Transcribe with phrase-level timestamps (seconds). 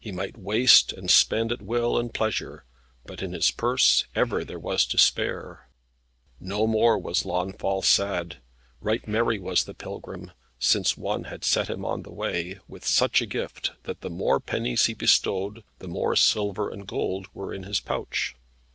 [0.00, 2.64] He might waste and spend at will and pleasure,
[3.04, 5.68] but in his purse ever there was to spare.
[6.40, 8.38] No more was Launfal sad.
[8.80, 13.20] Right merry was the pilgrim, since one had set him on the way, with such
[13.20, 17.64] a gift, that the more pennies he bestowed, the more silver and gold were in
[17.64, 18.36] his pouch.